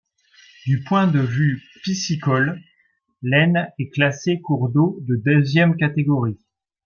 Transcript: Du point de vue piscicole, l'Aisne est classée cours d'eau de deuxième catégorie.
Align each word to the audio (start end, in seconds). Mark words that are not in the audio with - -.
Du 0.65 0.83
point 0.83 1.05
de 1.05 1.19
vue 1.19 1.61
piscicole, 1.83 2.59
l'Aisne 3.21 3.69
est 3.77 3.89
classée 3.93 4.39
cours 4.41 4.69
d'eau 4.69 4.97
de 5.01 5.15
deuxième 5.15 5.77
catégorie. 5.77 6.39